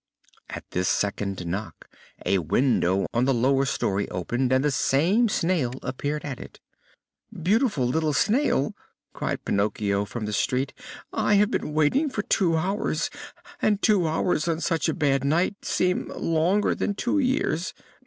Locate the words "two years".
16.95-17.75